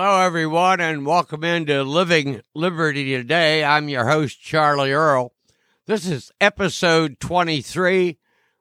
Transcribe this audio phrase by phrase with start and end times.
[0.00, 3.64] Hello, everyone, and welcome into Living Liberty Today.
[3.64, 5.34] I'm your host, Charlie Earl.
[5.86, 8.16] This is episode 23.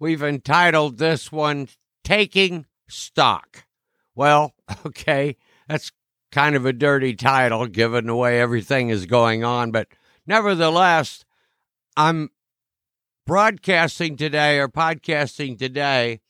[0.00, 1.68] We've entitled this one
[2.02, 3.64] Taking Stock.
[4.16, 4.54] Well,
[4.86, 5.36] okay,
[5.68, 5.92] that's
[6.32, 9.86] kind of a dirty title given the way everything is going on, but
[10.26, 11.24] nevertheless,
[11.96, 12.30] I'm
[13.24, 16.22] broadcasting today or podcasting today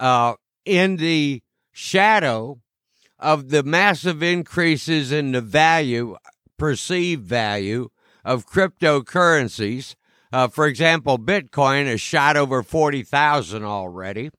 [0.00, 1.40] uh, in the
[1.70, 2.60] shadow
[3.20, 6.16] of the massive increases in the value,
[6.56, 7.90] perceived value
[8.24, 9.94] of cryptocurrencies.
[10.32, 14.30] Uh, for example, Bitcoin has shot over 40,000 already.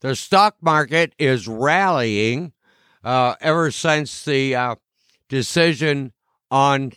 [0.00, 2.52] The stock market is rallying
[3.04, 4.74] uh, ever since the uh,
[5.28, 6.12] decision
[6.50, 6.92] on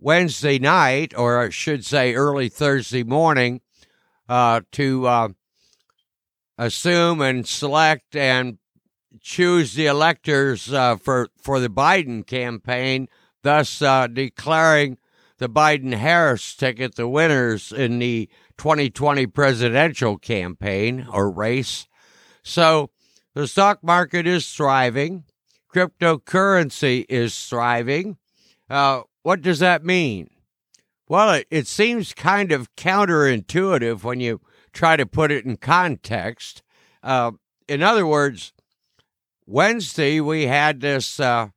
[0.00, 3.60] Wednesday night, or I should say early Thursday morning,
[4.28, 5.28] uh, to uh,
[6.56, 8.58] assume and select and
[9.28, 13.08] choose the electors uh, for for the Biden campaign,
[13.42, 14.96] thus uh, declaring
[15.36, 21.86] the Biden Harris ticket the winners in the 2020 presidential campaign or race.
[22.42, 22.90] So
[23.34, 25.24] the stock market is thriving,
[25.72, 28.16] cryptocurrency is thriving.
[28.70, 30.30] Uh, what does that mean?
[31.06, 34.40] Well, it, it seems kind of counterintuitive when you
[34.72, 36.62] try to put it in context.
[37.02, 37.32] Uh,
[37.68, 38.52] in other words,
[39.50, 41.48] Wednesday, we had this uh,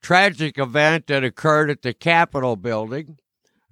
[0.00, 3.18] tragic event that occurred at the Capitol building.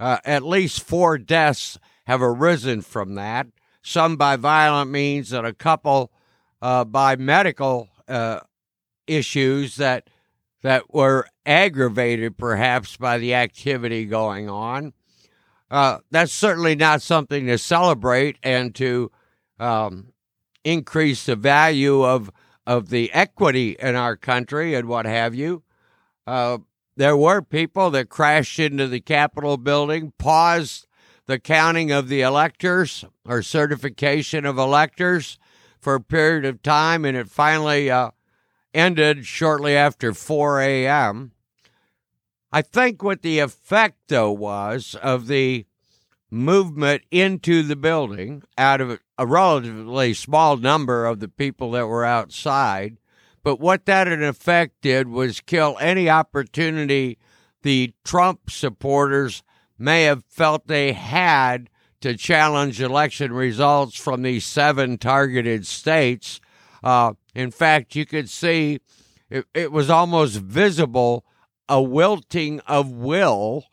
[0.00, 3.46] Uh, at least four deaths have arisen from that,
[3.82, 6.10] some by violent means, and a couple
[6.60, 8.40] uh, by medical uh,
[9.06, 10.10] issues that
[10.62, 14.92] that were aggravated perhaps by the activity going on.
[15.70, 19.12] Uh, that's certainly not something to celebrate and to
[19.60, 20.12] um,
[20.64, 22.32] increase the value of
[22.66, 25.62] of the equity in our country and what have you.
[26.26, 26.58] Uh,
[26.96, 30.86] there were people that crashed into the Capitol building, paused
[31.26, 35.38] the counting of the electors or certification of electors
[35.78, 38.10] for a period of time, and it finally uh,
[38.72, 41.32] ended shortly after 4 a.m.
[42.52, 45.66] I think what the effect, though, was of the
[46.30, 52.04] movement into the building out of a relatively small number of the people that were
[52.04, 52.98] outside.
[53.42, 57.18] But what that in effect did was kill any opportunity
[57.62, 59.42] the Trump supporters
[59.78, 61.70] may have felt they had
[62.00, 66.40] to challenge election results from these seven targeted states.
[66.82, 68.80] Uh, in fact, you could see
[69.30, 71.24] it, it was almost visible
[71.68, 73.64] a wilting of will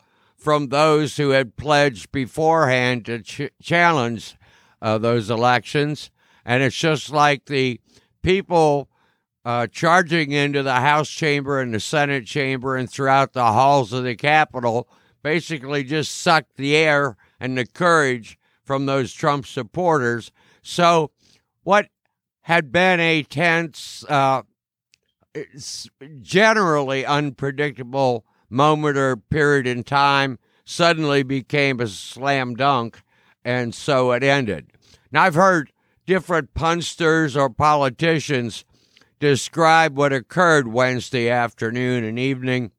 [0.44, 4.36] from those who had pledged beforehand to ch- challenge
[4.82, 6.12] uh, those elections.
[6.44, 7.80] And it's just like the
[8.22, 8.90] people
[9.46, 14.04] uh, charging into the House chamber and the Senate chamber and throughout the halls of
[14.04, 14.90] the Capitol
[15.22, 20.30] basically just sucked the air and the courage from those Trump supporters.
[20.62, 21.12] So,
[21.64, 21.88] what
[22.42, 24.42] had been a tense, uh,
[26.22, 33.02] generally unpredictable moment or period in time suddenly became a slam dunk,
[33.44, 34.72] and so it ended.
[35.12, 35.72] Now, I've heard
[36.06, 38.64] different punsters or politicians
[39.20, 42.72] describe what occurred Wednesday afternoon and evening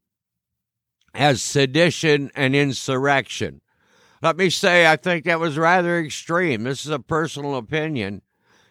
[1.14, 3.60] as sedition and insurrection.
[4.22, 6.64] Let me say, I think that was rather extreme.
[6.64, 8.22] This is a personal opinion,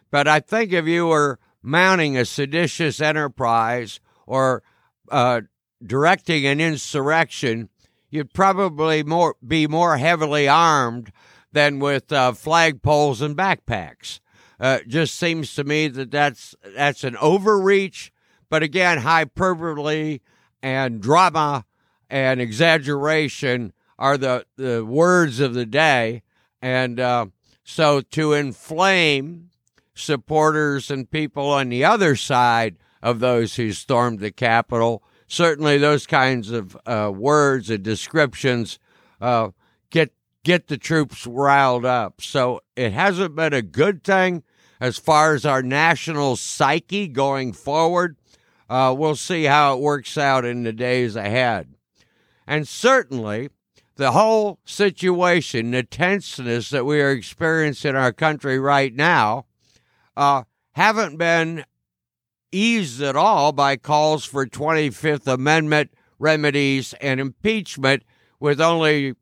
[0.10, 4.64] but I think if you were mounting a seditious enterprise or
[5.10, 5.42] uh,
[5.86, 7.70] directing an insurrection,
[8.10, 11.12] you'd probably more be more heavily armed
[11.52, 14.20] than with uh, flagpoles and backpacks.
[14.60, 18.12] Uh, just seems to me that that's that's an overreach,
[18.50, 20.20] but again, hyperbole
[20.62, 21.66] and drama
[22.10, 26.24] and exaggeration are the, the words of the day,
[26.62, 27.26] and uh,
[27.64, 29.50] so to inflame
[29.96, 35.04] supporters and people on the other side of those who stormed the Capitol
[35.34, 38.78] certainly those kinds of uh, words and descriptions
[39.20, 39.50] uh,
[39.90, 40.14] get
[40.44, 42.22] get the troops riled up.
[42.22, 44.44] So it hasn't been a good thing
[44.80, 48.18] as far as our national psyche going forward.
[48.70, 51.74] Uh, we'll see how it works out in the days ahead.
[52.46, 53.50] And certainly,
[53.96, 59.46] the whole situation, the tenseness that we are experiencing in our country right now,
[60.18, 60.44] uh,
[60.74, 61.64] haven't been
[62.54, 68.04] eased at all by calls for 25th Amendment remedies and impeachment
[68.40, 69.16] with only,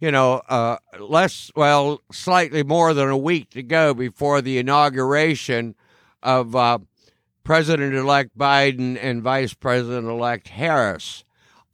[0.00, 5.74] you know, uh, less, well, slightly more than a week to go before the inauguration
[6.22, 6.78] of uh,
[7.44, 11.24] President elect Biden and Vice President elect Harris.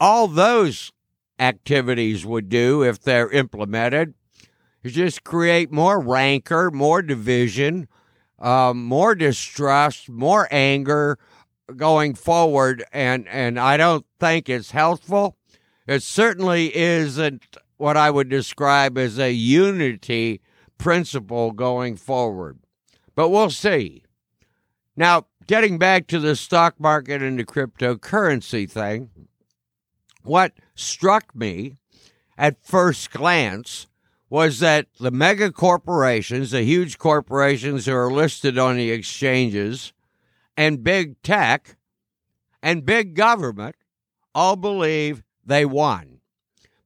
[0.01, 0.93] All those
[1.39, 4.15] activities would do if they're implemented
[4.83, 7.89] is just create more rancor, more division,
[8.39, 11.19] um, more distrust, more anger
[11.77, 12.85] going forward.
[12.93, 15.37] And, and I don't think it's healthful.
[15.87, 20.41] It certainly isn't what I would describe as a unity
[20.77, 22.59] principle going forward.
[23.15, 24.05] But we'll see.
[24.97, 29.11] Now, getting back to the stock market and the cryptocurrency thing,
[30.23, 31.75] what struck me
[32.37, 33.87] at first glance
[34.31, 39.93] was that the mega corporations, the huge corporations who are listed on the exchanges,
[40.57, 41.77] and big tech
[42.63, 43.77] and big government
[44.35, 46.21] all believe they won.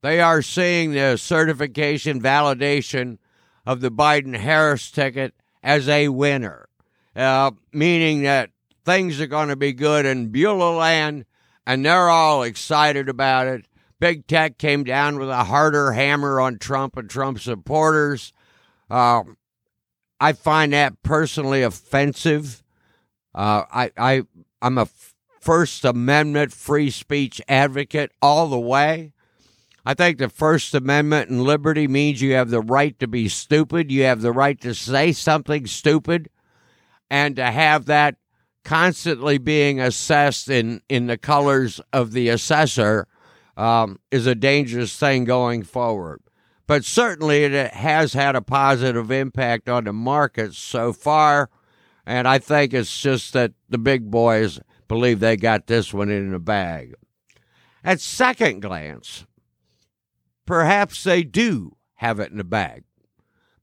[0.02, 3.18] They are seeing the certification validation
[3.66, 6.68] of the Biden Harris ticket as a winner,
[7.14, 8.50] uh, meaning that
[8.84, 11.24] things are going to be good in Beulah land,
[11.66, 13.64] and they're all excited about it.
[14.02, 18.32] Big tech came down with a harder hammer on Trump and Trump supporters.
[18.90, 19.22] Uh,
[20.19, 22.64] I find that personally offensive.
[23.32, 24.22] Uh, I, I,
[24.60, 24.88] I'm a
[25.40, 29.12] First Amendment free speech advocate all the way.
[29.87, 33.93] I think the First Amendment and liberty means you have the right to be stupid.
[33.93, 36.28] You have the right to say something stupid
[37.08, 38.16] and to have that
[38.64, 43.06] constantly being assessed in, in the colors of the assessor
[43.56, 46.20] um, is a dangerous thing going forward.
[46.66, 51.50] But certainly it has had a positive impact on the markets so far.
[52.06, 56.32] And I think it's just that the big boys believe they got this one in
[56.32, 56.94] the bag.
[57.84, 59.26] At second glance,
[60.46, 62.84] perhaps they do have it in the bag.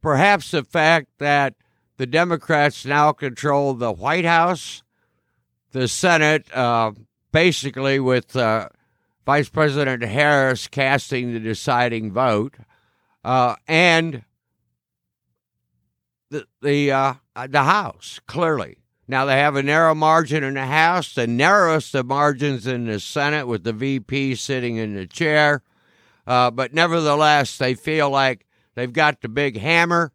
[0.02, 1.56] Perhaps the fact that
[1.98, 4.84] the Democrats now control the White House,
[5.72, 6.92] the Senate, uh,
[7.32, 8.70] basically with uh,
[9.26, 12.56] Vice President Harris casting the deciding vote,
[13.24, 14.24] uh, and
[16.30, 17.14] the the uh,
[17.48, 18.78] the House clearly.
[19.08, 23.00] Now they have a narrow margin in the House, the narrowest of margins in the
[23.00, 25.64] Senate, with the VP sitting in the chair.
[26.28, 28.46] Uh, but nevertheless, they feel like
[28.76, 30.12] they've got the big hammer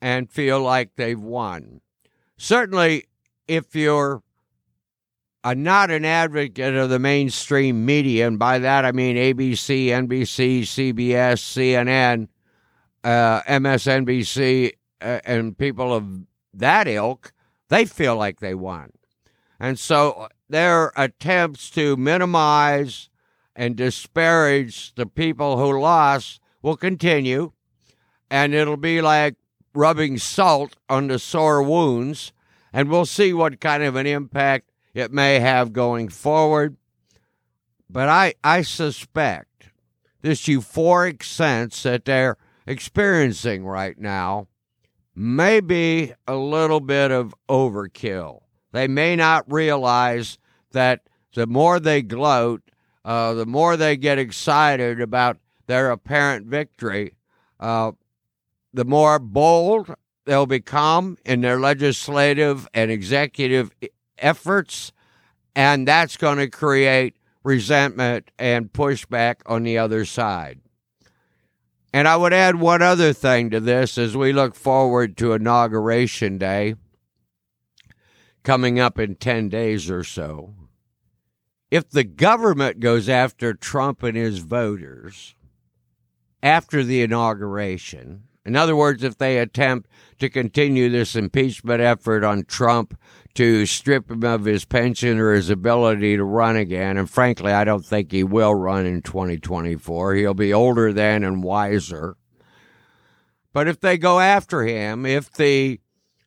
[0.00, 1.80] and feel like they've won.
[2.36, 3.06] Certainly,
[3.48, 4.22] if you're
[5.48, 10.60] I'm not an advocate of the mainstream media, and by that I mean ABC, NBC,
[10.60, 12.28] CBS, CNN,
[13.02, 17.32] uh, MSNBC, uh, and people of that ilk.
[17.70, 18.92] They feel like they won.
[19.58, 23.08] And so their attempts to minimize
[23.56, 27.52] and disparage the people who lost will continue.
[28.30, 29.36] And it'll be like
[29.74, 32.34] rubbing salt on the sore wounds.
[32.70, 34.67] And we'll see what kind of an impact
[34.98, 36.76] it may have going forward.
[37.88, 39.70] But I, I suspect
[40.22, 42.36] this euphoric sense that they're
[42.66, 44.48] experiencing right now
[45.14, 48.40] may be a little bit of overkill.
[48.72, 50.38] They may not realize
[50.72, 51.02] that
[51.34, 52.62] the more they gloat,
[53.04, 57.14] uh, the more they get excited about their apparent victory,
[57.60, 57.92] uh,
[58.74, 63.70] the more bold they'll become in their legislative and executive
[64.20, 64.92] efforts,
[65.54, 70.60] and that's going to create resentment and pushback on the other side.
[71.92, 76.36] And I would add one other thing to this as we look forward to Inauguration
[76.36, 76.74] Day
[78.44, 80.54] coming up in 10 days or so.
[81.70, 85.34] If the government goes after Trump and his voters
[86.42, 92.44] after the inauguration, in other words, if they attempt to continue this impeachment effort on
[92.44, 92.98] Trump
[93.34, 96.96] to strip him of his pension or his ability to run again.
[96.96, 100.14] And frankly, I don't think he will run in 2024.
[100.14, 102.16] He'll be older then and wiser.
[103.52, 105.78] But if they go after him, if the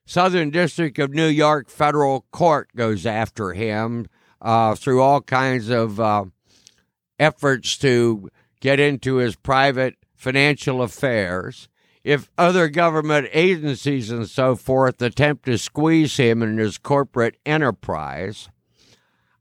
[0.06, 4.06] Southern District of New York federal court goes after him
[4.42, 6.26] uh, through all kinds of uh,
[7.20, 11.68] efforts to get into his private financial affairs,
[12.04, 18.50] if other government agencies and so forth attempt to squeeze him in his corporate enterprise,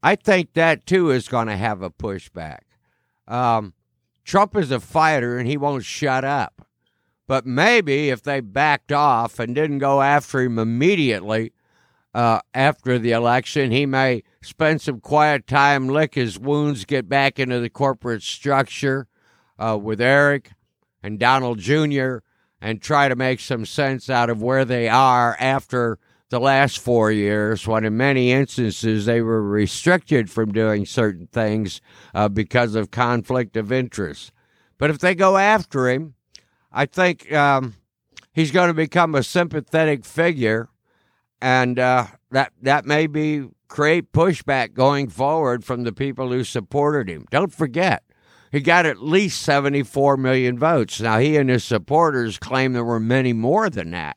[0.02, 2.61] I think that too is going to have a pushback.
[3.26, 3.75] Um,
[4.25, 6.67] Trump is a fighter and he won't shut up.
[7.26, 11.52] But maybe if they backed off and didn't go after him immediately
[12.12, 17.38] uh, after the election, he may spend some quiet time, lick his wounds, get back
[17.38, 19.07] into the corporate structure
[19.61, 20.50] uh, with Eric
[21.02, 22.19] and Donald Jr
[22.61, 25.99] and try to make some sense out of where they are after
[26.29, 31.81] the last four years, when in many instances they were restricted from doing certain things
[32.14, 34.31] uh, because of conflict of interest.
[34.79, 36.14] But if they go after him,
[36.73, 37.75] I think um,
[38.33, 40.69] he's going to become a sympathetic figure,
[41.43, 47.09] and uh, that that may be create pushback going forward from the people who supported
[47.09, 47.26] him.
[47.31, 48.05] Don't forget,
[48.50, 51.00] he got at least 74 million votes.
[51.00, 54.16] Now, he and his supporters claim there were many more than that.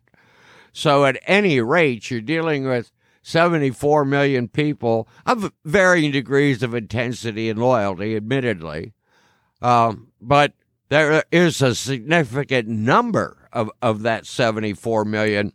[0.71, 7.49] So, at any rate, you're dealing with 74 million people of varying degrees of intensity
[7.49, 8.93] and loyalty, admittedly.
[9.61, 10.53] Um, but
[10.89, 15.53] there is a significant number of, of that 74 million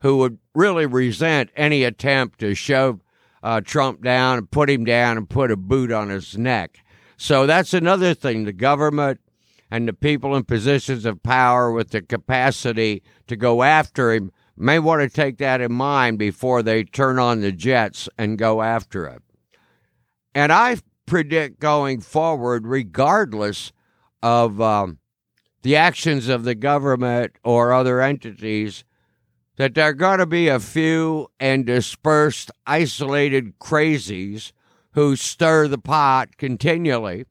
[0.00, 3.00] who would really resent any attempt to shove
[3.42, 6.78] uh, Trump down and put him down and put a boot on his neck.
[7.18, 8.44] So that's another thing.
[8.44, 9.20] The government
[9.70, 14.78] and the people in positions of power with the capacity to go after him may
[14.78, 19.08] want to take that in mind before they turn on the jets and go after
[19.08, 19.22] him.
[20.32, 23.72] And I predict going forward, regardless
[24.22, 24.98] of um,
[25.62, 28.84] the actions of the government or other entities,
[29.56, 34.52] that there are going to be a few and dispersed, isolated crazies
[34.98, 37.24] who stir the pot continually,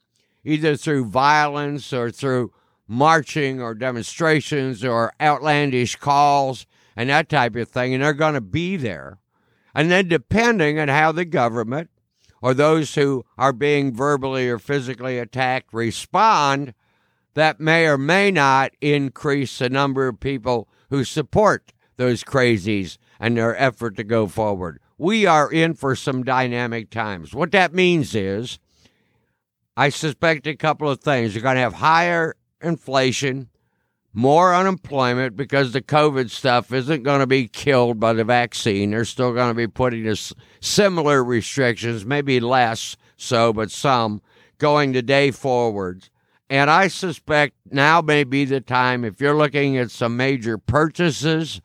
[0.45, 2.49] either through violence or through
[2.87, 8.39] marching or demonstrations or outlandish calls and that type of thing, and they're going to
[8.39, 9.19] be there.
[9.75, 11.89] And then, depending on how the government
[12.41, 16.73] or those who are being verbally or physically attacked respond,
[17.33, 23.35] that may or may not increase the number of people who support those crazies and
[23.35, 24.79] their effort to go forward.
[24.97, 27.33] We are in for some dynamic times.
[27.33, 28.59] What that means is,
[29.75, 31.35] I suspect a couple of things.
[31.35, 33.49] You're going to have higher inflation,
[34.11, 38.89] more unemployment because the COVID stuff isn't going to be killed by the vaccine.
[38.89, 44.21] They're still going to be putting us similar restrictions, maybe less so, but some
[44.57, 46.09] going the day forwards.
[46.49, 51.61] And I suspect now may be the time if you're looking at some major purchases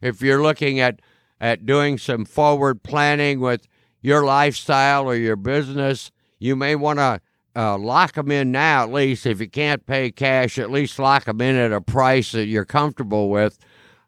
[0.00, 1.00] if you're looking at,
[1.40, 3.66] at doing some forward planning with
[4.00, 7.20] your lifestyle or your business, you may want to
[7.56, 9.26] uh, lock them in now, at least.
[9.26, 12.64] If you can't pay cash, at least lock them in at a price that you're
[12.64, 13.58] comfortable with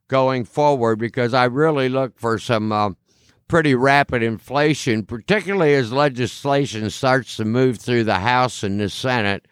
[0.08, 2.90] going forward because I really look for some uh,
[3.49, 9.46] pretty rapid inflation, particularly as legislation starts to move through the House and the Senate.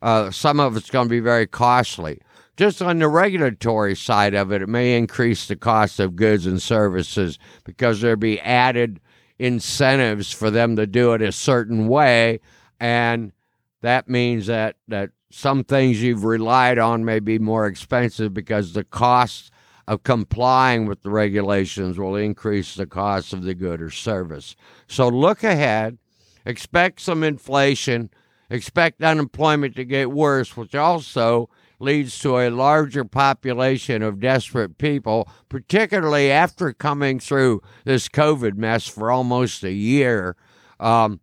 [0.00, 2.20] Uh, some of it's going to be very costly.
[2.56, 6.60] Just on the regulatory side of it, it may increase the cost of goods and
[6.60, 9.00] services because there'll be added
[9.38, 12.40] incentives for them to do it a certain way.
[12.78, 13.32] And
[13.80, 18.84] that means that, that some things you've relied on may be more expensive because the
[18.84, 19.50] cost
[19.88, 24.54] of complying with the regulations will increase the cost of the good or service.
[24.86, 25.98] So look ahead,
[26.44, 28.10] expect some inflation,
[28.50, 31.48] expect unemployment to get worse, which also
[31.80, 38.86] leads to a larger population of desperate people, particularly after coming through this COVID mess
[38.86, 40.36] for almost a year.
[40.78, 41.20] Um,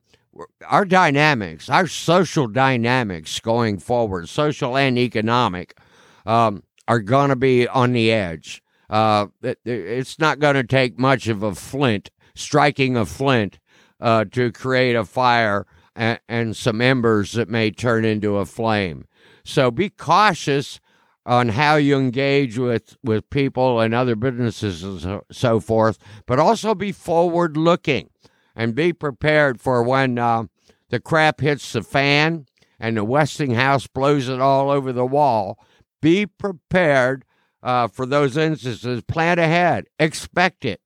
[0.67, 5.77] our dynamics, our social dynamics going forward, social and economic,
[6.25, 8.61] um, are going to be on the edge.
[8.89, 9.27] Uh,
[9.65, 13.59] it's not going to take much of a flint, striking a flint,
[13.99, 19.05] uh, to create a fire and, and some embers that may turn into a flame.
[19.47, 20.81] So be cautious
[21.25, 26.37] on how you engage with, with people and other businesses and so, so forth, but
[26.37, 28.09] also be forward looking
[28.57, 30.43] and be prepared for when uh,
[30.89, 32.45] the crap hits the fan
[32.77, 35.57] and the Westinghouse blows it all over the wall.
[36.01, 37.23] Be prepared
[37.63, 39.01] uh, for those instances.
[39.03, 40.81] Plan ahead, expect it.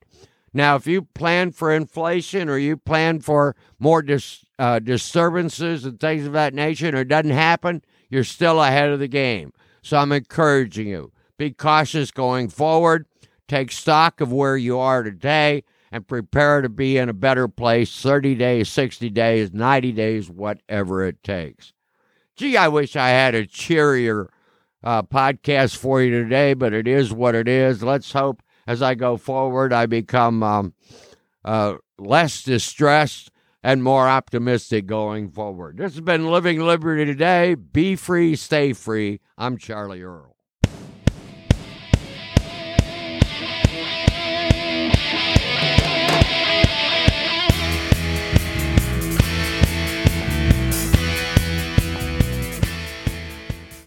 [0.53, 5.99] Now, if you plan for inflation or you plan for more dis- uh, disturbances and
[5.99, 9.53] things of that nature it doesn't happen, you're still ahead of the game.
[9.81, 13.07] So I'm encouraging you be cautious going forward.
[13.47, 17.99] Take stock of where you are today and prepare to be in a better place
[17.99, 21.73] 30 days, 60 days, 90 days, whatever it takes.
[22.35, 24.29] Gee, I wish I had a cheerier
[24.83, 27.81] uh, podcast for you today, but it is what it is.
[27.81, 30.73] Let's hope as I go forward, I become um,
[31.43, 33.30] uh, less distressed
[33.63, 35.77] and more optimistic going forward.
[35.77, 37.55] This has been Living Liberty Today.
[37.55, 39.19] Be free, stay free.
[39.37, 40.30] I'm Charlie Earl.